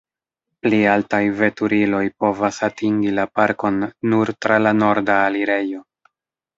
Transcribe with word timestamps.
Pli 0.61 0.79
altaj 0.93 1.19
veturiloj 1.41 2.01
povas 2.25 2.59
atingi 2.71 3.15
la 3.21 3.29
parkon 3.41 3.81
nur 4.15 4.35
tra 4.45 4.63
la 4.67 4.77
norda 4.83 5.23
alirejo. 5.31 5.89